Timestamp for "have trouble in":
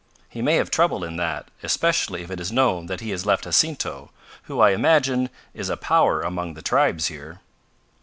0.55-1.17